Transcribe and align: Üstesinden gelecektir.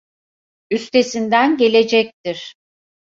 Üstesinden 0.71 1.57
gelecektir. 1.57 2.53